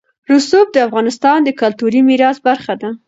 رسوب 0.31 0.67
د 0.73 0.77
افغانستان 0.87 1.37
د 1.43 1.49
کلتوري 1.61 2.01
میراث 2.07 2.37
برخه 2.47 2.73
ده. 2.81 2.89